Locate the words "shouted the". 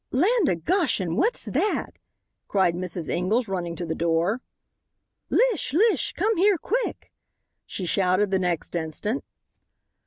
7.85-8.39